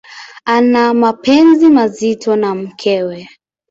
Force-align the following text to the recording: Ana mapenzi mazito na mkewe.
Ana 0.45 0.93
mapenzi 0.93 1.69
mazito 1.69 2.35
na 2.35 2.55
mkewe. 2.55 3.29